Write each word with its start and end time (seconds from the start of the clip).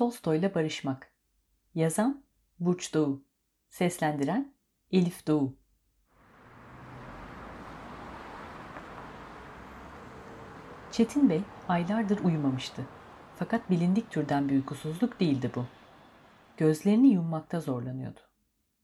Tolstoy'la 0.00 0.54
Barışmak 0.54 1.12
Yazan 1.74 2.24
Burç 2.60 2.94
Doğu 2.94 3.24
Seslendiren 3.68 4.54
Elif 4.92 5.26
Doğu 5.26 5.56
Çetin 10.90 11.30
Bey 11.30 11.40
aylardır 11.68 12.24
uyumamıştı. 12.24 12.86
Fakat 13.36 13.70
bilindik 13.70 14.10
türden 14.10 14.48
bir 14.48 14.54
uykusuzluk 14.54 15.20
değildi 15.20 15.50
bu. 15.54 15.66
Gözlerini 16.56 17.08
yummakta 17.08 17.60
zorlanıyordu. 17.60 18.20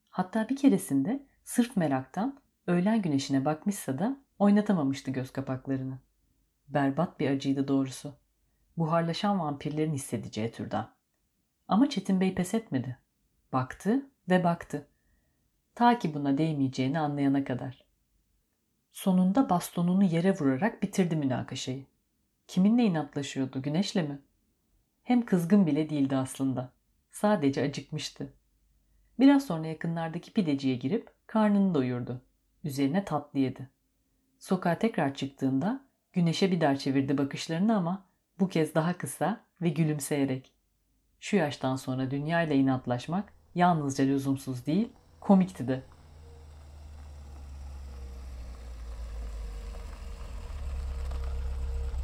Hatta 0.09 0.49
bir 0.49 0.55
keresinde 0.55 1.25
sırf 1.43 1.77
meraktan 1.77 2.39
öğlen 2.67 3.01
güneşine 3.01 3.45
bakmışsa 3.45 3.99
da 3.99 4.17
oynatamamıştı 4.39 5.11
göz 5.11 5.31
kapaklarını. 5.31 5.99
Berbat 6.67 7.19
bir 7.19 7.29
acıydı 7.29 7.67
doğrusu. 7.67 8.13
Buharlaşan 8.77 9.39
vampirlerin 9.39 9.93
hissedeceği 9.93 10.51
türden. 10.51 10.96
Ama 11.67 11.89
Çetin 11.89 12.21
Bey 12.21 12.35
pes 12.35 12.53
etmedi. 12.53 12.97
Baktı 13.53 14.05
ve 14.29 14.43
baktı. 14.43 14.87
Ta 15.75 15.99
ki 15.99 16.13
buna 16.13 16.37
değmeyeceğini 16.37 16.99
anlayana 16.99 17.43
kadar. 17.43 17.85
Sonunda 18.91 19.49
bastonunu 19.49 20.03
yere 20.03 20.35
vurarak 20.39 20.83
bitirdi 20.83 21.15
münakaşayı. 21.15 21.85
Kiminle 22.47 22.83
inatlaşıyordu, 22.83 23.61
güneşle 23.61 24.01
mi? 24.01 24.21
Hem 25.03 25.25
kızgın 25.25 25.65
bile 25.65 25.89
değildi 25.89 26.15
aslında. 26.15 26.73
Sadece 27.11 27.61
acıkmıştı. 27.61 28.33
Biraz 29.19 29.45
sonra 29.45 29.67
yakınlardaki 29.67 30.33
pideciye 30.33 30.75
girip 30.75 31.09
karnını 31.27 31.73
doyurdu. 31.73 32.21
Üzerine 32.63 33.05
tatlı 33.05 33.39
yedi. 33.39 33.69
Sokağa 34.39 34.79
tekrar 34.79 35.13
çıktığında 35.13 35.85
güneşe 36.13 36.51
bir 36.51 36.61
daha 36.61 36.75
çevirdi 36.75 37.17
bakışlarını 37.17 37.75
ama 37.75 38.05
bu 38.39 38.49
kez 38.49 38.75
daha 38.75 38.97
kısa 38.97 39.45
ve 39.61 39.69
gülümseyerek. 39.69 40.56
Şu 41.19 41.35
yaştan 41.35 41.75
sonra 41.75 42.11
dünyayla 42.11 42.55
inatlaşmak 42.55 43.33
yalnızca 43.55 44.03
lüzumsuz 44.03 44.65
değil, 44.65 44.89
komikti 45.19 45.67
de. 45.67 45.83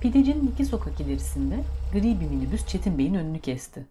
Pidecinin 0.02 0.47
iki 0.47 0.66
sokak 0.66 1.02
ilerisinde 1.02 1.64
gri 1.94 2.20
bir 2.20 2.30
minibüs 2.30 2.67
Çetin 2.67 2.97
Bey'in 2.97 3.14
önünü 3.14 3.39
kesti. 3.39 3.88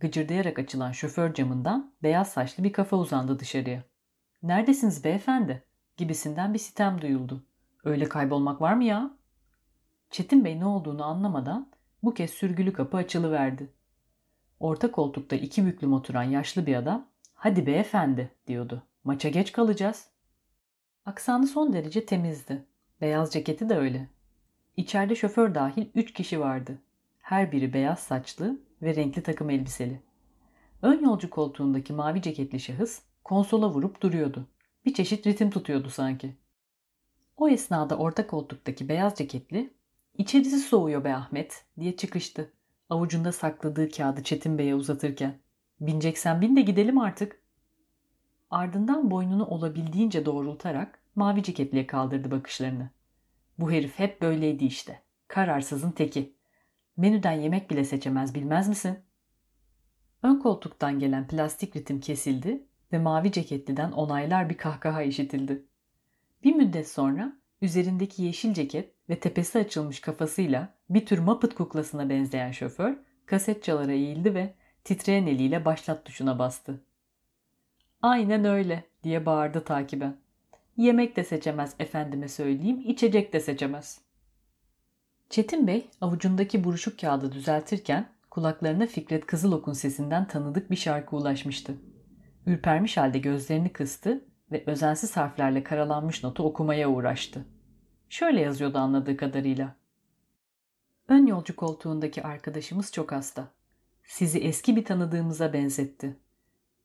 Gıcırdayarak 0.00 0.58
açılan 0.58 0.92
şoför 0.92 1.34
camından 1.34 1.94
beyaz 2.02 2.28
saçlı 2.28 2.64
bir 2.64 2.72
kafa 2.72 2.96
uzandı 2.96 3.38
dışarıya. 3.38 3.82
''Neredesiniz 4.42 5.04
beyefendi?'' 5.04 5.62
gibisinden 5.96 6.54
bir 6.54 6.58
sitem 6.58 7.00
duyuldu. 7.00 7.44
''Öyle 7.84 8.08
kaybolmak 8.08 8.60
var 8.60 8.74
mı 8.74 8.84
ya?'' 8.84 9.18
Çetin 10.10 10.44
Bey 10.44 10.60
ne 10.60 10.66
olduğunu 10.66 11.04
anlamadan 11.04 11.70
bu 12.02 12.14
kez 12.14 12.30
sürgülü 12.30 12.72
kapı 12.72 12.96
açılıverdi. 12.96 13.72
Orta 14.60 14.92
koltukta 14.92 15.36
iki 15.36 15.66
büklüm 15.66 15.92
oturan 15.92 16.22
yaşlı 16.22 16.66
bir 16.66 16.74
adam 16.76 17.06
''Hadi 17.34 17.66
beyefendi'' 17.66 18.30
diyordu. 18.46 18.82
''Maça 19.04 19.28
geç 19.28 19.52
kalacağız.'' 19.52 20.08
Aksanı 21.06 21.46
son 21.46 21.72
derece 21.72 22.06
temizdi. 22.06 22.64
Beyaz 23.00 23.32
ceketi 23.32 23.68
de 23.68 23.76
öyle. 23.76 24.08
İçeride 24.76 25.14
şoför 25.14 25.54
dahil 25.54 25.86
üç 25.94 26.12
kişi 26.12 26.40
vardı. 26.40 26.78
Her 27.18 27.52
biri 27.52 27.72
beyaz 27.72 27.98
saçlı 27.98 28.58
ve 28.82 28.94
renkli 28.94 29.22
takım 29.22 29.50
elbiseli. 29.50 30.02
Ön 30.82 31.04
yolcu 31.04 31.30
koltuğundaki 31.30 31.92
mavi 31.92 32.22
ceketli 32.22 32.60
şahıs 32.60 33.02
konsola 33.24 33.70
vurup 33.70 34.02
duruyordu. 34.02 34.46
Bir 34.86 34.94
çeşit 34.94 35.26
ritim 35.26 35.50
tutuyordu 35.50 35.90
sanki. 35.90 36.36
O 37.36 37.48
esnada 37.48 37.98
orta 37.98 38.26
koltuktaki 38.26 38.88
beyaz 38.88 39.14
ceketli 39.14 39.70
''İçerisi 40.18 40.58
soğuyor 40.58 41.04
be 41.04 41.14
Ahmet'' 41.14 41.64
diye 41.80 41.96
çıkıştı. 41.96 42.52
Avucunda 42.90 43.32
sakladığı 43.32 43.90
kağıdı 43.90 44.22
Çetin 44.22 44.58
Bey'e 44.58 44.74
uzatırken. 44.74 45.38
''Bineceksen 45.80 46.40
bin 46.40 46.56
de 46.56 46.60
gidelim 46.60 46.98
artık.'' 46.98 47.42
Ardından 48.50 49.10
boynunu 49.10 49.46
olabildiğince 49.46 50.26
doğrultarak 50.26 50.98
mavi 51.14 51.42
ceketliye 51.42 51.86
kaldırdı 51.86 52.30
bakışlarını. 52.30 52.90
Bu 53.58 53.72
herif 53.72 53.98
hep 53.98 54.22
böyleydi 54.22 54.64
işte. 54.64 55.02
Kararsızın 55.28 55.90
teki. 55.90 56.34
Menüden 56.96 57.32
yemek 57.32 57.70
bile 57.70 57.84
seçemez 57.84 58.34
bilmez 58.34 58.68
misin? 58.68 58.98
Ön 60.22 60.38
koltuktan 60.38 60.98
gelen 60.98 61.26
plastik 61.28 61.76
ritim 61.76 62.00
kesildi 62.00 62.66
ve 62.92 62.98
mavi 62.98 63.32
ceketliden 63.32 63.92
onaylar 63.92 64.50
bir 64.50 64.56
kahkaha 64.56 65.02
işitildi. 65.02 65.64
Bir 66.44 66.54
müddet 66.54 66.88
sonra 66.88 67.36
üzerindeki 67.62 68.22
yeşil 68.22 68.54
ceket 68.54 68.94
ve 69.08 69.20
tepesi 69.20 69.58
açılmış 69.58 70.00
kafasıyla 70.00 70.74
bir 70.90 71.06
tür 71.06 71.18
Muppet 71.18 71.54
kuklasına 71.54 72.08
benzeyen 72.08 72.52
şoför 72.52 72.96
kaset 73.26 73.64
çalara 73.64 73.92
eğildi 73.92 74.34
ve 74.34 74.54
titreyen 74.84 75.26
eliyle 75.26 75.64
başlat 75.64 76.04
tuşuna 76.04 76.38
bastı. 76.38 76.80
Aynen 78.02 78.44
öyle 78.44 78.84
diye 79.04 79.26
bağırdı 79.26 79.64
takiben. 79.64 80.16
Yemek 80.76 81.16
de 81.16 81.24
seçemez 81.24 81.74
efendime 81.78 82.28
söyleyeyim, 82.28 82.82
içecek 82.86 83.32
de 83.32 83.40
seçemez. 83.40 84.00
Çetin 85.30 85.66
Bey 85.66 85.90
avucundaki 86.00 86.64
buruşuk 86.64 87.00
kağıdı 87.00 87.32
düzeltirken 87.32 88.08
kulaklarına 88.30 88.86
Fikret 88.86 89.26
Kızılok'un 89.26 89.72
sesinden 89.72 90.28
tanıdık 90.28 90.70
bir 90.70 90.76
şarkı 90.76 91.16
ulaşmıştı. 91.16 91.74
Ürpermiş 92.46 92.96
halde 92.96 93.18
gözlerini 93.18 93.72
kıstı 93.72 94.24
ve 94.52 94.64
özensiz 94.66 95.16
harflerle 95.16 95.62
karalanmış 95.62 96.24
notu 96.24 96.42
okumaya 96.42 96.90
uğraştı. 96.90 97.44
Şöyle 98.08 98.40
yazıyordu 98.40 98.78
anladığı 98.78 99.16
kadarıyla. 99.16 99.76
Ön 101.08 101.26
yolcu 101.26 101.56
koltuğundaki 101.56 102.22
arkadaşımız 102.22 102.92
çok 102.92 103.12
hasta. 103.12 103.48
Sizi 104.04 104.38
eski 104.38 104.76
bir 104.76 104.84
tanıdığımıza 104.84 105.52
benzetti. 105.52 106.16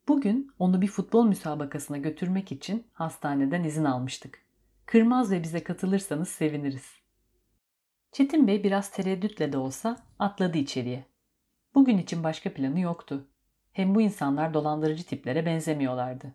Bugün 0.08 0.52
onu 0.60 0.82
bir 0.82 0.88
futbol 0.88 1.26
müsabakasına 1.26 1.98
götürmek 1.98 2.52
için 2.52 2.88
hastaneden 2.94 3.64
izin 3.64 3.84
almıştık. 3.84 4.40
Kırmaz 4.86 5.32
ve 5.32 5.44
bize 5.44 5.64
katılırsanız 5.64 6.30
seviniriz. 6.30 7.04
Çetin 8.12 8.48
Bey 8.48 8.64
biraz 8.64 8.92
tereddütle 8.92 9.54
de 9.54 9.58
olsa 9.58 9.98
atladı 10.20 10.58
içeriye. 10.58 11.06
Bugün 11.76 11.98
için 11.98 12.24
başka 12.24 12.54
planı 12.54 12.80
yoktu. 12.80 13.28
Hem 13.72 13.96
bu 13.96 14.02
insanlar 14.02 14.54
dolandırıcı 14.54 15.06
tiplere 15.06 15.46
benzemiyorlardı. 15.46 16.34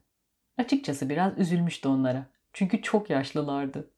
Açıkçası 0.59 1.09
biraz 1.09 1.39
üzülmüştü 1.39 1.89
onlara. 1.89 2.27
Çünkü 2.53 2.83
çok 2.83 3.11
yaşlılardı. 3.11 3.91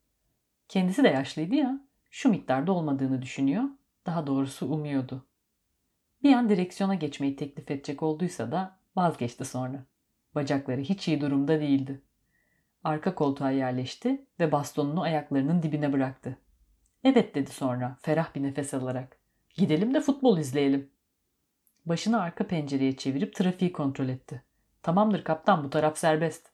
Kendisi 0.71 1.05
de 1.05 1.09
yaşlıydı 1.09 1.55
ya, 1.55 1.81
şu 2.11 2.29
miktarda 2.29 2.73
olmadığını 2.73 3.23
düşünüyor, 3.23 3.65
daha 4.07 4.27
doğrusu 4.27 4.67
umuyordu. 4.67 5.27
Bir 6.23 6.33
an 6.33 6.49
direksiyona 6.49 6.95
geçmeyi 6.95 7.37
teklif 7.37 7.71
edecek 7.71 8.03
olduysa 8.03 8.53
da 8.53 8.79
Vazgeçti 8.97 9.45
sonra. 9.45 9.85
Bacakları 10.35 10.81
hiç 10.81 11.09
iyi 11.09 11.21
durumda 11.21 11.61
değildi. 11.61 12.03
Arka 12.85 13.15
koltuğa 13.15 13.51
yerleşti 13.51 14.27
ve 14.41 14.53
bastonunu 14.53 15.03
ayaklarının 15.03 15.63
dibine 15.63 15.93
bıraktı. 15.93 16.39
Evet 17.05 17.35
dedi 17.35 17.51
sonra 17.51 17.97
ferah 18.01 18.35
bir 18.35 18.43
nefes 18.43 18.75
alarak. 18.75 19.19
Gidelim 19.55 19.95
de 19.95 20.01
futbol 20.01 20.39
izleyelim. 20.39 20.91
Başını 21.87 22.21
arka 22.21 22.47
pencereye 22.47 22.97
çevirip 22.97 23.35
trafiği 23.35 23.73
kontrol 23.73 24.09
etti. 24.09 24.43
Tamamdır 24.83 25.25
kaptan 25.25 25.65
bu 25.65 25.71
taraf 25.71 25.99
serbest. 25.99 26.50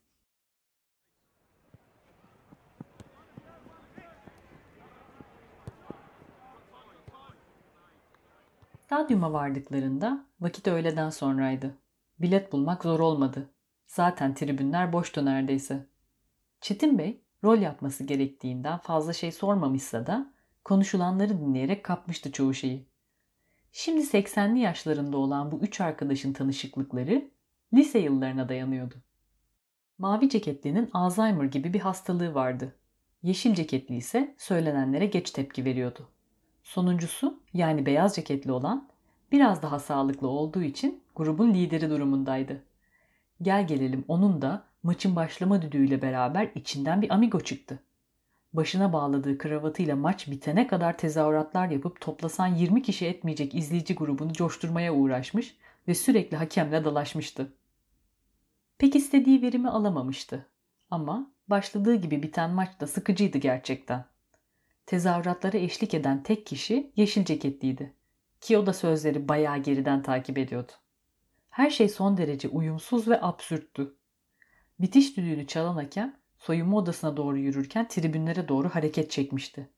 Stadyuma 8.87 9.33
vardıklarında 9.33 10.27
vakit 10.41 10.69
öğleden 10.69 11.11
sonraydı. 11.11 11.75
Bilet 12.19 12.53
bulmak 12.53 12.83
zor 12.83 13.01
olmadı. 13.01 13.51
Zaten 13.87 14.35
tribünler 14.35 14.93
boştu 14.93 15.25
neredeyse. 15.25 15.87
Çetin 16.61 16.99
Bey 16.99 17.21
rol 17.45 17.59
yapması 17.59 18.05
gerektiğinden 18.05 18.79
fazla 18.79 19.13
şey 19.13 19.33
sormamışsa 19.33 20.07
da 20.07 20.33
konuşulanları 20.65 21.41
dinleyerek 21.41 21.85
kapmıştı 21.85 22.33
çoğu 22.33 22.55
şeyi. 22.55 22.87
Şimdi 23.73 24.01
80'li 24.01 24.59
yaşlarında 24.59 25.17
olan 25.17 25.53
bu 25.53 25.59
üç 25.59 25.81
arkadaşın 25.81 26.33
tanışıklıkları 26.33 27.31
lise 27.75 27.99
yıllarına 27.99 28.49
dayanıyordu. 28.49 28.95
Mavi 29.99 30.29
ceketlinin 30.29 30.91
Alzheimer 30.93 31.45
gibi 31.45 31.75
bir 31.75 31.81
hastalığı 31.81 32.35
vardı. 32.35 32.75
Yeşil 33.23 33.55
ceketli 33.55 33.97
ise 33.97 34.35
söylenenlere 34.39 35.07
geç 35.07 35.31
tepki 35.31 35.65
veriyordu. 35.65 36.09
Sonuncusu 36.67 37.41
yani 37.55 37.87
beyaz 37.87 38.17
ceketli 38.17 38.53
olan 38.53 38.89
biraz 39.33 39.63
daha 39.63 39.79
sağlıklı 39.79 40.29
olduğu 40.29 40.63
için 40.63 41.03
grubun 41.17 41.55
lideri 41.55 41.91
durumundaydı. 41.91 42.63
Gel 43.43 43.67
gelelim 43.67 44.05
onun 44.09 44.43
da 44.43 44.65
maçın 44.83 45.17
başlama 45.17 45.63
düdüğüyle 45.63 46.03
beraber 46.03 46.51
içinden 46.55 47.03
bir 47.03 47.15
amigo 47.15 47.41
çıktı. 47.41 47.79
Başına 48.53 48.93
bağladığı 48.93 49.39
kravatıyla 49.39 49.97
maç 49.97 50.31
bitene 50.31 50.67
kadar 50.67 50.99
tezahüratlar 50.99 51.69
yapıp 51.69 52.01
toplasan 52.01 52.47
20 52.47 52.83
kişi 52.83 53.07
etmeyecek 53.07 53.55
izleyici 53.55 53.95
grubunu 53.95 54.33
coşturmaya 54.33 54.95
uğraşmış 54.95 55.57
ve 55.89 55.95
sürekli 55.95 56.37
hakemle 56.37 56.85
dalaşmıştı. 56.85 57.53
Pek 58.79 58.97
istediği 58.97 59.43
verimi 59.43 59.69
alamamıştı. 59.69 60.47
Ama 60.91 61.31
başladığı 61.49 61.95
gibi 61.95 62.23
biten 62.23 62.51
maç 62.51 62.81
da 62.81 62.87
sıkıcıydı 62.87 63.39
gerçekten. 63.39 64.16
Tezahüratlara 64.87 65.59
eşlik 65.59 65.95
eden 65.95 66.23
tek 66.23 66.47
kişi 66.47 66.93
yeşil 66.97 67.25
ceketliydi. 67.25 67.95
Ki 68.41 68.59
o 68.59 68.67
da 68.67 68.73
sözleri 68.73 69.29
bayağı 69.29 69.59
geriden 69.59 70.03
takip 70.03 70.39
ediyordu. 70.39 70.73
Her 71.51 71.71
şey 71.71 71.89
son 71.89 72.17
derece 72.17 72.49
uyumsuz 72.49 73.09
ve 73.09 73.23
absürttü. 73.23 73.97
Bitiş 74.79 75.17
düdüğünü 75.17 75.47
çalan 75.47 75.75
hakem 75.75 76.17
soyunma 76.39 76.77
odasına 76.77 77.17
doğru 77.17 77.39
yürürken 77.39 77.89
tribünlere 77.89 78.49
doğru 78.49 78.69
hareket 78.69 79.11
çekmişti. 79.11 79.71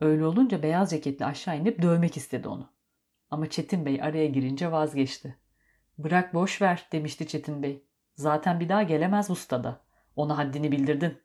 Öyle 0.00 0.24
olunca 0.24 0.62
beyaz 0.62 0.90
ceketli 0.90 1.24
aşağı 1.24 1.58
inip 1.58 1.82
dövmek 1.82 2.16
istedi 2.16 2.48
onu. 2.48 2.72
Ama 3.30 3.50
Çetin 3.50 3.86
Bey 3.86 4.02
araya 4.02 4.26
girince 4.26 4.72
vazgeçti. 4.72 5.38
Bırak 5.98 6.34
boş 6.34 6.62
ver 6.62 6.88
demişti 6.92 7.26
Çetin 7.26 7.62
Bey. 7.62 7.84
Zaten 8.14 8.60
bir 8.60 8.68
daha 8.68 8.82
gelemez 8.82 9.30
bu 9.30 9.36
stada. 9.36 9.80
Ona 10.16 10.38
haddini 10.38 10.72
bildirdin. 10.72 11.18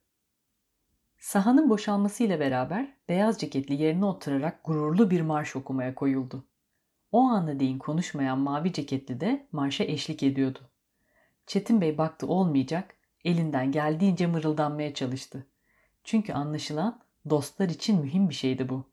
Sahanın 1.22 1.70
boşalmasıyla 1.70 2.40
beraber 2.40 2.94
beyaz 3.10 3.40
ceketli 3.40 3.82
yerine 3.82 4.06
oturarak 4.06 4.64
gururlu 4.64 5.12
bir 5.12 5.22
marş 5.22 5.56
okumaya 5.56 5.96
koyuldu. 5.96 6.46
O 7.12 7.22
anda 7.22 7.60
değin 7.60 7.78
konuşmayan 7.78 8.40
mavi 8.40 8.74
ceketli 8.74 9.20
de 9.20 9.48
marşa 9.52 9.84
eşlik 9.84 10.24
ediyordu. 10.24 10.60
Çetin 11.48 11.82
Bey 11.82 11.98
baktı 11.98 12.28
olmayacak, 12.28 12.96
elinden 13.26 13.72
geldiğince 13.72 14.28
mırıldanmaya 14.28 14.94
çalıştı. 14.94 15.48
Çünkü 16.04 16.34
anlaşılan 16.34 17.02
dostlar 17.30 17.70
için 17.70 18.02
mühim 18.02 18.30
bir 18.30 18.36
şeydi 18.36 18.70
bu. 18.70 18.84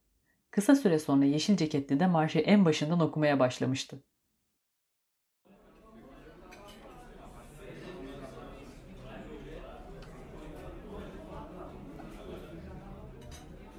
Kısa 0.50 0.74
süre 0.74 0.98
sonra 0.98 1.24
yeşil 1.24 1.56
ceketli 1.56 2.00
de 2.00 2.06
marşı 2.06 2.38
en 2.38 2.64
başından 2.64 3.00
okumaya 3.00 3.38
başlamıştı. 3.38 4.02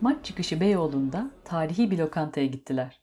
Maç 0.01 0.25
çıkışı 0.25 0.59
Beyoğlu'nda 0.59 1.31
tarihi 1.45 1.91
bir 1.91 1.97
lokantaya 1.97 2.45
gittiler. 2.45 2.99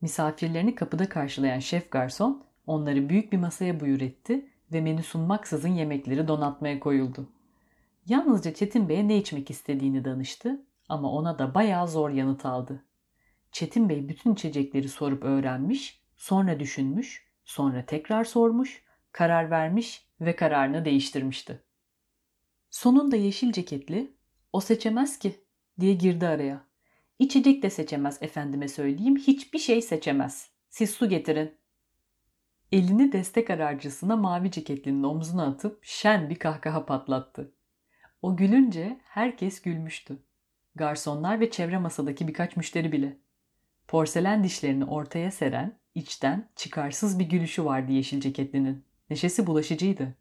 Misafirlerini 0.00 0.74
kapıda 0.74 1.08
karşılayan 1.08 1.58
şef 1.58 1.90
garson 1.90 2.44
onları 2.66 3.08
büyük 3.08 3.32
bir 3.32 3.38
masaya 3.38 3.80
buyur 3.80 4.00
etti 4.00 4.50
ve 4.72 4.80
menü 4.80 5.02
sunmaksızın 5.02 5.68
yemekleri 5.68 6.28
donatmaya 6.28 6.80
koyuldu. 6.80 7.28
Yalnızca 8.06 8.54
Çetin 8.54 8.88
Bey'e 8.88 9.08
ne 9.08 9.18
içmek 9.18 9.50
istediğini 9.50 10.04
danıştı 10.04 10.66
ama 10.88 11.12
ona 11.12 11.38
da 11.38 11.54
bayağı 11.54 11.88
zor 11.88 12.10
yanıt 12.10 12.46
aldı. 12.46 12.84
Çetin 13.52 13.88
Bey 13.88 14.08
bütün 14.08 14.34
içecekleri 14.34 14.88
sorup 14.88 15.24
öğrenmiş, 15.24 16.02
sonra 16.16 16.60
düşünmüş, 16.60 17.26
sonra 17.44 17.86
tekrar 17.86 18.24
sormuş, 18.24 18.84
karar 19.12 19.50
vermiş 19.50 20.06
ve 20.20 20.36
kararını 20.36 20.84
değiştirmişti. 20.84 21.62
Sonunda 22.70 23.16
yeşil 23.16 23.52
ceketli, 23.52 24.14
o 24.52 24.60
seçemez 24.60 25.18
ki 25.18 25.44
diye 25.80 25.94
girdi 25.94 26.26
araya. 26.26 26.64
İçecek 27.18 27.62
de 27.62 27.70
seçemez 27.70 28.18
efendime 28.22 28.68
söyleyeyim, 28.68 29.16
hiçbir 29.16 29.58
şey 29.58 29.82
seçemez. 29.82 30.50
Siz 30.70 30.90
su 30.90 31.08
getirin. 31.08 31.54
Elini 32.72 33.12
destek 33.12 33.50
ararcısına 33.50 34.16
mavi 34.16 34.50
ceketlinin 34.50 35.02
omzuna 35.02 35.46
atıp 35.46 35.84
şen 35.84 36.30
bir 36.30 36.36
kahkaha 36.36 36.86
patlattı. 36.86 37.52
O 38.22 38.36
gülünce 38.36 39.00
herkes 39.04 39.62
gülmüştü. 39.62 40.18
Garsonlar 40.74 41.40
ve 41.40 41.50
çevre 41.50 41.78
masadaki 41.78 42.28
birkaç 42.28 42.56
müşteri 42.56 42.92
bile. 42.92 43.16
Porselen 43.88 44.44
dişlerini 44.44 44.84
ortaya 44.84 45.30
seren, 45.30 45.78
içten, 45.94 46.48
çıkarsız 46.56 47.18
bir 47.18 47.24
gülüşü 47.24 47.64
vardı 47.64 47.92
yeşil 47.92 48.20
ceketlinin. 48.20 48.84
Neşesi 49.10 49.46
bulaşıcıydı. 49.46 50.14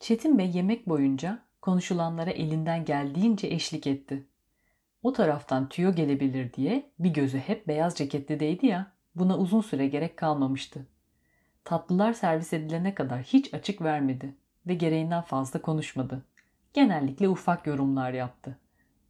Çetin 0.00 0.38
Bey 0.38 0.50
yemek 0.50 0.88
boyunca 0.88 1.47
konuşulanlara 1.68 2.30
elinden 2.30 2.84
geldiğince 2.84 3.46
eşlik 3.46 3.86
etti. 3.86 4.26
O 5.02 5.12
taraftan 5.12 5.68
tüyo 5.68 5.94
gelebilir 5.94 6.52
diye 6.52 6.90
bir 6.98 7.10
gözü 7.10 7.38
hep 7.38 7.68
beyaz 7.68 7.94
ceketlideydi 7.94 8.66
ya, 8.66 8.92
buna 9.14 9.38
uzun 9.38 9.60
süre 9.60 9.86
gerek 9.86 10.16
kalmamıştı. 10.16 10.86
Tatlılar 11.64 12.12
servis 12.12 12.52
edilene 12.52 12.94
kadar 12.94 13.22
hiç 13.22 13.54
açık 13.54 13.82
vermedi 13.82 14.34
ve 14.66 14.74
gereğinden 14.74 15.22
fazla 15.22 15.62
konuşmadı. 15.62 16.24
Genellikle 16.74 17.28
ufak 17.28 17.66
yorumlar 17.66 18.12
yaptı. 18.12 18.58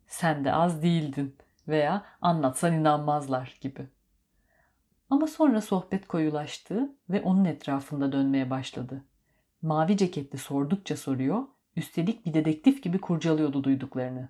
Sen 0.07 0.45
de 0.45 0.53
az 0.53 0.83
değildin 0.83 1.37
veya 1.69 2.05
anlatsan 2.21 2.75
inanmazlar 2.75 3.59
gibi. 3.61 3.87
Ama 5.11 5.27
sonra 5.27 5.61
sohbet 5.61 6.09
koyulaştı 6.09 6.93
ve 7.11 7.23
onun 7.23 7.45
etrafında 7.45 8.13
dönmeye 8.13 8.51
başladı. 8.51 9.05
Mavi 9.63 9.97
ceketli 9.97 10.39
sordukça 10.39 10.97
soruyor, 10.97 11.45
üstelik 11.79 12.27
bir 12.27 12.35
dedektif 12.35 12.83
gibi 12.83 12.99
kurcalıyordu 13.01 13.65
duyduklarını. 13.65 14.29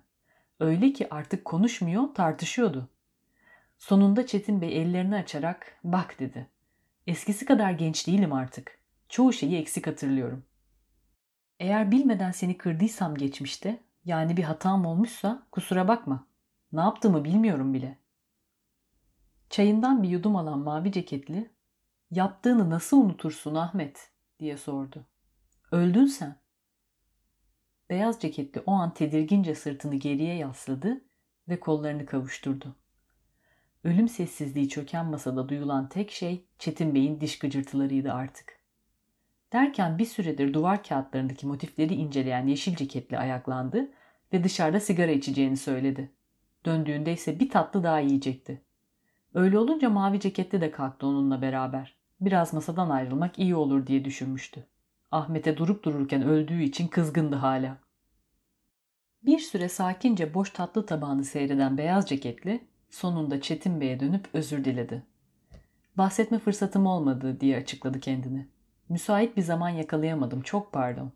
Öyle 0.59 0.93
ki 0.93 1.07
artık 1.13 1.45
konuşmuyor, 1.45 2.13
tartışıyordu. 2.13 2.89
Sonunda 3.77 4.27
Çetin 4.27 4.61
Bey 4.61 4.81
ellerini 4.81 5.15
açarak 5.15 5.79
bak 5.83 6.19
dedi. 6.19 6.49
Eskisi 7.07 7.45
kadar 7.45 7.71
genç 7.71 8.07
değilim 8.07 8.33
artık. 8.33 8.79
Çoğu 9.09 9.33
şeyi 9.33 9.57
eksik 9.57 9.87
hatırlıyorum. 9.87 10.43
Eğer 11.59 11.91
bilmeden 11.91 12.31
seni 12.31 12.57
kırdıysam 12.57 13.15
geçmişte, 13.15 13.83
yani 14.05 14.37
bir 14.37 14.43
hatam 14.43 14.85
olmuşsa 14.85 15.47
kusura 15.51 15.87
bakma. 15.87 16.27
Ne 16.73 16.79
yaptığımı 16.79 17.23
bilmiyorum 17.23 17.73
bile. 17.73 17.97
Çayından 19.49 20.03
bir 20.03 20.09
yudum 20.09 20.35
alan 20.35 20.59
mavi 20.59 20.91
ceketli, 20.91 21.51
yaptığını 22.11 22.69
nasıl 22.69 22.97
unutursun 22.97 23.55
Ahmet 23.55 24.11
diye 24.39 24.57
sordu. 24.57 25.05
Öldün 25.71 26.05
sen. 26.05 26.38
Beyaz 27.89 28.21
ceketli 28.21 28.61
o 28.65 28.71
an 28.71 28.93
tedirgince 28.93 29.55
sırtını 29.55 29.95
geriye 29.95 30.35
yasladı 30.35 31.01
ve 31.49 31.59
kollarını 31.59 32.05
kavuşturdu. 32.05 32.75
Ölüm 33.83 34.09
sessizliği 34.09 34.69
çöken 34.69 35.05
masada 35.05 35.49
duyulan 35.49 35.89
tek 35.89 36.11
şey 36.11 36.45
Çetin 36.59 36.95
Bey'in 36.95 37.21
diş 37.21 37.39
gıcırtılarıydı 37.39 38.13
artık. 38.13 38.59
Derken 39.53 39.97
bir 39.97 40.05
süredir 40.05 40.53
duvar 40.53 40.83
kağıtlarındaki 40.83 41.47
motifleri 41.47 41.93
inceleyen 41.93 42.47
yeşil 42.47 42.75
ceketli 42.75 43.17
ayaklandı 43.17 43.91
ve 44.33 44.43
dışarıda 44.43 44.79
sigara 44.79 45.11
içeceğini 45.11 45.57
söyledi. 45.57 46.11
Döndüğünde 46.65 47.13
ise 47.13 47.39
bir 47.39 47.49
tatlı 47.49 47.83
daha 47.83 47.99
yiyecekti. 47.99 48.61
Öyle 49.33 49.59
olunca 49.59 49.89
mavi 49.89 50.19
ceketli 50.19 50.61
de 50.61 50.71
kalktı 50.71 51.07
onunla 51.07 51.41
beraber. 51.41 51.95
Biraz 52.21 52.53
masadan 52.53 52.89
ayrılmak 52.89 53.39
iyi 53.39 53.55
olur 53.55 53.87
diye 53.87 54.05
düşünmüştü. 54.05 54.67
Ahmet'e 55.11 55.57
durup 55.57 55.83
dururken 55.83 56.21
öldüğü 56.21 56.63
için 56.63 56.87
kızgındı 56.87 57.35
hala. 57.35 57.77
Bir 59.25 59.39
süre 59.39 59.69
sakince 59.69 60.33
boş 60.33 60.49
tatlı 60.49 60.85
tabağını 60.85 61.23
seyreden 61.23 61.77
beyaz 61.77 62.09
ceketli 62.09 62.67
sonunda 62.89 63.41
Çetin 63.41 63.81
Bey'e 63.81 63.99
dönüp 63.99 64.29
özür 64.33 64.65
diledi. 64.65 65.03
Bahsetme 65.97 66.39
fırsatım 66.39 66.85
olmadı 66.85 67.39
diye 67.39 67.57
açıkladı 67.57 67.99
kendini. 67.99 68.47
Müsait 68.89 69.37
bir 69.37 69.41
zaman 69.41 69.69
yakalayamadım 69.69 70.41
çok 70.41 70.73
pardon. 70.73 71.11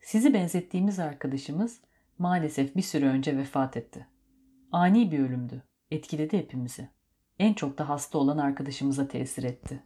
Sizi 0.00 0.34
benzettiğimiz 0.34 0.98
arkadaşımız 0.98 1.80
maalesef 2.18 2.76
bir 2.76 2.82
süre 2.82 3.06
önce 3.06 3.36
vefat 3.36 3.76
etti. 3.76 4.06
Ani 4.72 5.12
bir 5.12 5.18
ölümdü. 5.18 5.62
Etkiledi 5.90 6.38
hepimizi. 6.38 6.88
En 7.38 7.54
çok 7.54 7.78
da 7.78 7.88
hasta 7.88 8.18
olan 8.18 8.38
arkadaşımıza 8.38 9.08
tesir 9.08 9.42
etti. 9.42 9.82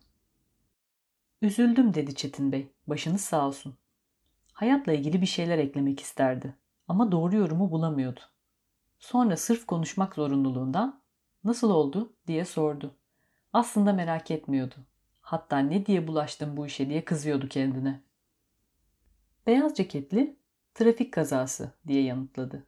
Üzüldüm 1.42 1.94
dedi 1.94 2.14
Çetin 2.14 2.52
Bey. 2.52 2.72
Başınız 2.86 3.20
sağ 3.20 3.46
olsun. 3.46 3.74
Hayatla 4.52 4.92
ilgili 4.92 5.20
bir 5.20 5.26
şeyler 5.26 5.58
eklemek 5.58 6.00
isterdi. 6.00 6.54
Ama 6.88 7.12
doğru 7.12 7.36
yorumu 7.36 7.70
bulamıyordu. 7.70 8.20
Sonra 8.98 9.36
sırf 9.36 9.66
konuşmak 9.66 10.14
zorunluluğundan 10.14 11.00
nasıl 11.44 11.70
oldu 11.70 12.12
diye 12.26 12.44
sordu. 12.44 12.94
Aslında 13.52 13.92
merak 13.92 14.30
etmiyordu. 14.30 14.74
Hatta 15.20 15.58
ne 15.58 15.86
diye 15.86 16.06
bulaştım 16.06 16.56
bu 16.56 16.66
işe 16.66 16.88
diye 16.88 17.04
kızıyordu 17.04 17.48
kendine. 17.48 18.02
Beyaz 19.46 19.74
ceketli 19.74 20.36
trafik 20.74 21.12
kazası 21.12 21.72
diye 21.86 22.02
yanıtladı. 22.02 22.66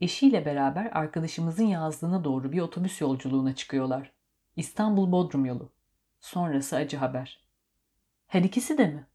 Eşiyle 0.00 0.46
beraber 0.46 0.90
arkadaşımızın 0.92 1.66
yazdığına 1.66 2.24
doğru 2.24 2.52
bir 2.52 2.60
otobüs 2.60 3.00
yolculuğuna 3.00 3.54
çıkıyorlar. 3.54 4.12
İstanbul 4.56 5.12
Bodrum 5.12 5.44
yolu. 5.44 5.72
Sonrası 6.20 6.76
acı 6.76 6.96
haber. 6.96 7.45
Her 8.26 8.42
ikisi 8.42 8.78
de 8.78 8.86
mi? 8.86 9.06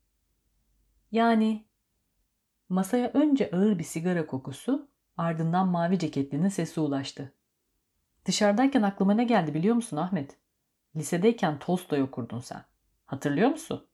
Yani 1.11 1.65
masaya 2.69 3.11
önce 3.13 3.51
ağır 3.53 3.79
bir 3.79 3.83
sigara 3.83 4.25
kokusu, 4.25 4.89
ardından 5.17 5.67
mavi 5.67 5.99
ceketlinin 5.99 6.49
sesi 6.49 6.79
ulaştı. 6.79 7.33
Dışarıdayken 8.25 8.81
aklıma 8.81 9.13
ne 9.13 9.23
geldi 9.23 9.53
biliyor 9.53 9.75
musun 9.75 9.97
Ahmet? 9.97 10.37
Lisedeyken 10.95 11.59
Tolstoy 11.59 12.01
okurdun 12.01 12.39
sen. 12.39 12.65
Hatırlıyor 13.05 13.49
musun? 13.49 13.87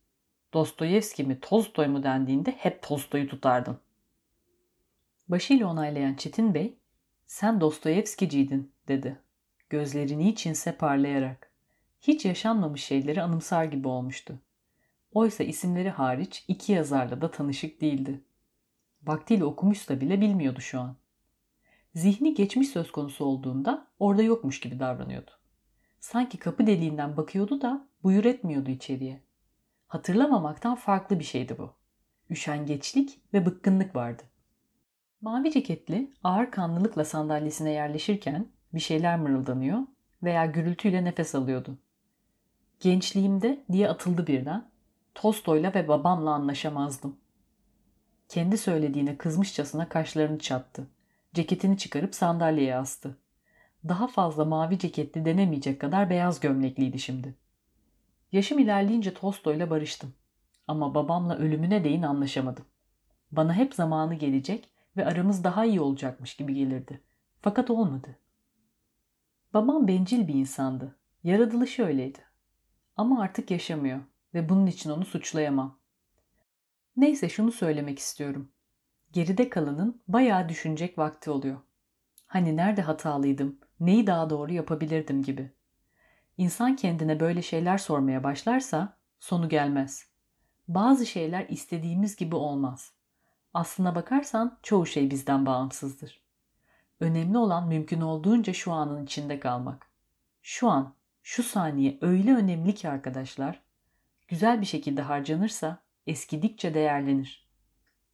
Dostoyevski 0.54 1.24
mi 1.24 1.40
Tolstoy 1.40 1.88
mu 1.88 2.04
dendiğinde 2.04 2.52
hep 2.52 2.84
Tolstoy'u 2.84 3.28
tutardın. 3.28 3.80
Başıyla 5.28 5.68
onaylayan 5.68 6.14
Çetin 6.14 6.54
Bey, 6.54 6.78
sen 7.28 7.62
Dostoyevskiciydin 7.62 8.72
dedi. 8.88 9.20
Gözlerini 9.70 10.30
içinse 10.30 10.78
parlayarak. 10.78 11.52
Hiç 12.02 12.26
yaşanmamış 12.26 12.84
şeyleri 12.84 13.22
anımsar 13.22 13.66
gibi 13.66 13.88
olmuştu. 13.88 14.40
Oysa 15.18 15.44
isimleri 15.44 15.90
hariç 15.90 16.46
iki 16.48 16.72
yazarla 16.72 17.22
da 17.22 17.32
tanışık 17.32 17.82
değildi. 17.82 18.22
Vaktiyle 19.04 19.46
okumuşsa 19.46 20.02
bile 20.02 20.22
bilmiyordu 20.22 20.62
şu 20.62 20.80
an. 20.80 20.96
Zihni 21.96 22.34
geçmiş 22.34 22.70
söz 22.70 22.92
konusu 22.92 23.26
olduğunda 23.26 23.88
orada 24.00 24.22
yokmuş 24.22 24.60
gibi 24.60 24.80
davranıyordu. 24.80 25.32
Sanki 26.00 26.38
kapı 26.38 26.68
deliğinden 26.68 27.18
bakıyordu 27.18 27.62
da 27.62 27.88
buyur 28.04 28.26
etmiyordu 28.26 28.70
içeriye. 28.70 29.22
Hatırlamamaktan 29.88 30.76
farklı 30.76 31.20
bir 31.20 31.24
şeydi 31.24 31.58
bu. 31.58 31.74
Üşengeçlik 32.30 33.22
ve 33.34 33.46
bıkkınlık 33.46 33.96
vardı. 33.96 34.24
Mavi 35.22 35.52
ceketli 35.52 36.12
ağır 36.24 36.52
kanlılıkla 36.52 37.06
sandalyesine 37.06 37.72
yerleşirken 37.72 38.48
bir 38.74 38.80
şeyler 38.80 39.20
mırıldanıyor 39.20 39.80
veya 40.24 40.46
gürültüyle 40.46 41.04
nefes 41.04 41.36
alıyordu. 41.36 41.78
Gençliğimde 42.80 43.66
diye 43.72 43.90
atıldı 43.90 44.28
birden. 44.28 44.77
Tolstoy'la 45.18 45.74
ve 45.74 45.88
babamla 45.88 46.32
anlaşamazdım. 46.32 47.18
Kendi 48.30 48.58
söylediğine 48.58 49.18
kızmışçasına 49.18 49.90
kaşlarını 49.90 50.40
çattı. 50.40 50.88
Ceketini 51.34 51.78
çıkarıp 51.78 52.16
sandalyeye 52.16 52.76
astı. 52.76 53.18
Daha 53.88 54.08
fazla 54.08 54.46
mavi 54.46 54.80
ceketli 54.80 55.26
denemeyecek 55.26 55.82
kadar 55.82 56.10
beyaz 56.10 56.40
gömlekliydi 56.40 57.00
şimdi. 57.00 57.36
Yaşım 58.32 58.60
ilerleyince 58.60 59.14
Tolstoy'la 59.14 59.70
barıştım. 59.70 60.14
Ama 60.68 60.96
babamla 60.96 61.38
ölümüne 61.38 61.84
değin 61.84 62.04
anlaşamadım. 62.04 62.66
Bana 63.32 63.54
hep 63.54 63.74
zamanı 63.74 64.16
gelecek 64.16 64.70
ve 64.98 65.06
aramız 65.06 65.44
daha 65.44 65.66
iyi 65.66 65.82
olacakmış 65.82 66.36
gibi 66.36 66.54
gelirdi. 66.54 67.02
Fakat 67.42 67.70
olmadı. 67.70 68.16
Babam 69.54 69.88
bencil 69.88 70.28
bir 70.28 70.34
insandı. 70.34 70.96
Yaratılışı 71.24 71.86
öyleydi. 71.86 72.20
Ama 72.96 73.22
artık 73.22 73.52
yaşamıyor 73.52 74.02
ve 74.34 74.50
bunun 74.50 74.68
için 74.68 74.90
onu 74.90 75.06
suçlayamam. 75.06 75.80
Neyse 76.98 77.30
şunu 77.30 77.52
söylemek 77.52 78.00
istiyorum. 78.00 78.52
Geride 79.12 79.50
kalanın 79.50 80.02
bayağı 80.08 80.50
düşünecek 80.50 80.98
vakti 80.98 81.32
oluyor. 81.32 81.58
Hani 82.28 82.56
nerede 82.56 82.82
hatalıydım, 82.82 83.60
neyi 83.80 84.08
daha 84.08 84.30
doğru 84.30 84.54
yapabilirdim 84.54 85.24
gibi. 85.24 85.52
İnsan 86.38 86.76
kendine 86.76 87.20
böyle 87.20 87.42
şeyler 87.42 87.78
sormaya 87.78 88.24
başlarsa 88.24 88.98
sonu 89.20 89.50
gelmez. 89.50 90.08
Bazı 90.68 91.06
şeyler 91.06 91.46
istediğimiz 91.50 92.16
gibi 92.16 92.36
olmaz. 92.36 92.94
Aslına 93.54 93.96
bakarsan 93.96 94.60
çoğu 94.64 94.86
şey 94.86 95.12
bizden 95.12 95.46
bağımsızdır. 95.46 96.22
Önemli 97.00 97.38
olan 97.38 97.68
mümkün 97.68 98.02
olduğunca 98.02 98.54
şu 98.54 98.72
anın 98.72 99.06
içinde 99.06 99.40
kalmak. 99.40 99.88
Şu 100.42 100.70
an, 100.70 100.96
şu 101.24 101.44
saniye 101.44 101.98
öyle 102.02 102.36
önemli 102.36 102.76
ki 102.76 102.90
arkadaşlar. 102.90 103.67
Güzel 104.28 104.62
bir 104.62 104.66
şekilde 104.66 105.02
harcanırsa 105.02 105.84
eskidikçe 106.08 106.74
değerlenir. 106.74 107.48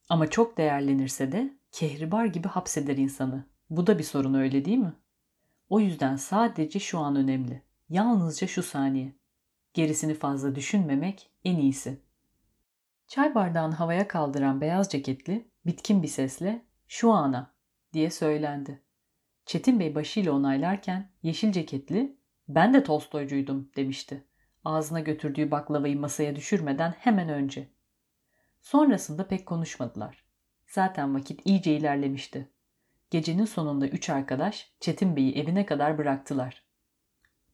Ama 0.09 0.29
çok 0.29 0.57
değerlenirse 0.57 1.31
de 1.31 1.57
kehribar 1.71 2.25
gibi 2.25 2.47
hapseder 2.47 2.97
insanı. 2.97 3.45
Bu 3.69 3.87
da 3.87 3.99
bir 3.99 4.03
sorun 4.03 4.33
öyle 4.33 4.65
değil 4.65 4.77
mi? 4.77 4.93
O 5.69 5.79
yüzden 5.79 6.15
sadece 6.15 6.79
şu 6.79 6.99
an 6.99 7.15
önemli. 7.15 7.61
Yalnızca 7.89 8.47
şu 8.47 8.63
saniye. 8.63 9.13
Gerisini 9.73 10.13
fazla 10.13 10.55
düşünmemek 10.55 11.29
en 11.45 11.57
iyisi. 11.57 12.01
Çay 13.07 13.35
bardağını 13.35 13.75
havaya 13.75 14.07
kaldıran 14.07 14.61
beyaz 14.61 14.89
ceketli 14.89 15.47
bitkin 15.65 16.03
bir 16.03 16.07
sesle 16.07 16.65
şu 16.87 17.11
ana 17.11 17.53
diye 17.93 18.11
söylendi. 18.11 18.81
Çetin 19.45 19.79
Bey 19.79 19.95
başıyla 19.95 20.31
onaylarken 20.31 21.09
yeşil 21.23 21.51
ceketli 21.51 22.17
ben 22.47 22.73
de 22.73 22.83
Tolstoycuydum 22.83 23.69
demişti. 23.75 24.23
Ağzına 24.65 24.99
götürdüğü 24.99 25.51
baklavayı 25.51 25.99
masaya 25.99 26.35
düşürmeden 26.35 26.91
hemen 26.91 27.29
önce. 27.29 27.67
Sonrasında 28.61 29.27
pek 29.27 29.45
konuşmadılar. 29.45 30.23
Zaten 30.67 31.15
vakit 31.15 31.41
iyice 31.45 31.77
ilerlemişti. 31.77 32.49
Gecenin 33.11 33.45
sonunda 33.45 33.87
üç 33.87 34.09
arkadaş 34.09 34.71
Çetin 34.79 35.15
Bey'i 35.15 35.39
evine 35.39 35.65
kadar 35.65 35.97
bıraktılar. 35.97 36.63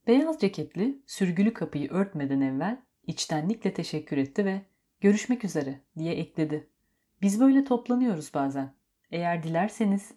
Beyaz 0.08 0.40
ceketli 0.40 1.02
sürgülü 1.06 1.54
kapıyı 1.54 1.90
örtmeden 1.92 2.42
evvel 2.42 2.78
içtenlikle 3.08 3.74
teşekkür 3.74 4.18
etti 4.18 4.46
ve 4.46 4.62
görüşmek 5.02 5.46
üzere 5.46 5.82
diye 5.98 6.14
ekledi. 6.14 6.70
Biz 7.22 7.40
böyle 7.40 7.64
toplanıyoruz 7.64 8.34
bazen. 8.34 8.74
Eğer 9.12 9.44
dilerseniz 9.44 10.12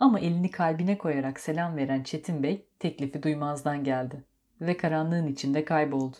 ama 0.00 0.20
elini 0.20 0.50
kalbine 0.50 0.98
koyarak 0.98 1.40
selam 1.40 1.76
veren 1.76 2.02
Çetin 2.02 2.42
Bey 2.42 2.68
teklifi 2.78 3.22
duymazdan 3.22 3.84
geldi 3.84 4.24
ve 4.60 4.76
karanlığın 4.76 5.26
içinde 5.26 5.64
kayboldu. 5.64 6.16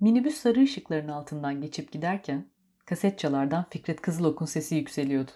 Minibüs 0.00 0.34
sarı 0.34 0.60
ışıkların 0.60 1.08
altından 1.08 1.60
geçip 1.60 1.92
giderken 1.92 2.46
kaset 2.84 3.18
çalardan 3.18 3.66
Fikret 3.70 4.00
Kızılok'un 4.00 4.46
sesi 4.46 4.74
yükseliyordu. 4.74 5.30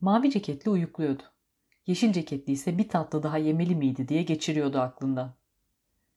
Mavi 0.00 0.30
ceketli 0.30 0.70
uyukluyordu. 0.70 1.22
Yeşil 1.86 2.12
ceketli 2.12 2.52
ise 2.52 2.78
bir 2.78 2.88
tatlı 2.88 3.22
daha 3.22 3.38
yemeli 3.38 3.74
miydi 3.74 4.08
diye 4.08 4.22
geçiriyordu 4.22 4.78
aklından. 4.78 5.34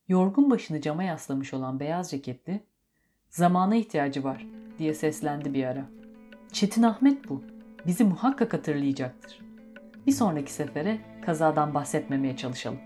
Yorgun 0.08 0.51
başını 0.51 0.82
cama 0.82 1.03
yaslamış 1.03 1.53
olan 1.53 1.80
beyaz 1.80 2.12
ceketli, 2.12 2.63
zamana 3.30 3.75
ihtiyacı 3.75 4.24
var 4.24 4.46
diye 4.80 4.94
seslendi 4.94 5.53
bir 5.53 5.63
ara. 5.63 5.86
Çetin 6.51 6.84
Ahmet 6.84 7.30
bu. 7.30 7.44
Bizi 7.88 8.03
muhakkak 8.03 8.53
hatırlayacaktır. 8.53 9.39
Bir 10.08 10.12
sonraki 10.12 10.53
sefere 10.53 11.01
kazadan 11.25 11.74
bahsetmemeye 11.74 12.38
çalışalım. 12.38 12.80